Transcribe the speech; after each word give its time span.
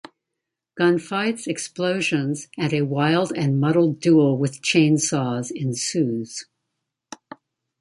Gun 0.79 0.97
fights, 0.97 1.45
explosions, 1.45 2.47
and 2.57 2.73
a 2.73 2.81
wild 2.81 3.31
and 3.35 3.59
muddled 3.59 3.99
duel 3.99 4.35
with 4.35 4.59
chainsaws 4.59 5.51
ensues. 5.51 6.45